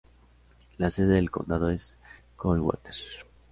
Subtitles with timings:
[0.79, 1.95] La sede del condado es
[2.35, 2.95] Coldwater.